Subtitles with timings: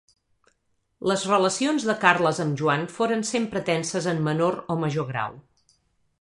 [1.11, 5.39] Les relacions de Carles amb Joan foren sempre tenses en menor o major grau.